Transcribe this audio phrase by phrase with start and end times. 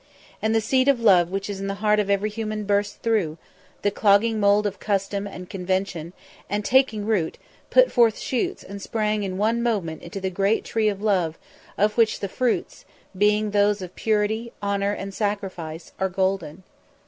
[0.41, 3.37] And the seed of love which is in the heart of every human burst through,
[3.83, 6.13] the clogging mould of custom and convention
[6.49, 7.37] and, taking root,
[7.69, 11.37] put forth shoots and sprang in one moment into the great tree of love
[11.77, 12.83] of which the fruits,
[13.15, 16.63] being those of purity, honour and sacrifice, are golden.